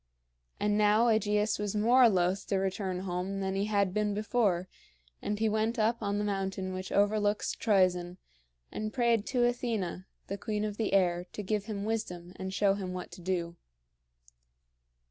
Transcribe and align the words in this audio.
And 0.59 0.79
now 0.79 1.09
AEgeus 1.09 1.59
was 1.59 1.75
more 1.75 2.09
loth 2.09 2.47
to 2.47 2.55
return 2.57 3.01
home 3.01 3.39
than 3.39 3.53
he 3.53 3.65
had 3.65 3.93
been 3.93 4.15
before, 4.15 4.67
and 5.21 5.37
he 5.37 5.47
went 5.47 5.77
up 5.77 6.01
on 6.01 6.17
the 6.17 6.23
mountain 6.23 6.73
which 6.73 6.91
overlooks 6.91 7.53
Troezen, 7.55 8.17
and 8.71 8.91
prayed 8.93 9.27
to 9.27 9.45
Athena, 9.45 10.07
the 10.25 10.39
queen 10.39 10.65
of 10.65 10.77
the 10.77 10.93
air, 10.93 11.27
to 11.33 11.43
give 11.43 11.65
him 11.65 11.85
wisdom 11.85 12.33
and 12.37 12.51
show 12.51 12.73
him 12.73 12.93
what 12.95 13.11
to 13.11 13.21
do. 13.21 13.57